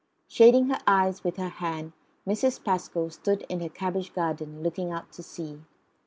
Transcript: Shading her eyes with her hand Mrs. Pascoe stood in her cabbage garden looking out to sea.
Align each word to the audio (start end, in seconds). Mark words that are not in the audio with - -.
Shading 0.27 0.67
her 0.69 0.79
eyes 0.87 1.23
with 1.23 1.37
her 1.37 1.49
hand 1.49 1.93
Mrs. 2.25 2.63
Pascoe 2.63 3.09
stood 3.09 3.43
in 3.49 3.59
her 3.59 3.69
cabbage 3.69 4.15
garden 4.15 4.63
looking 4.63 4.91
out 4.91 5.11
to 5.11 5.21
sea. 5.21 5.61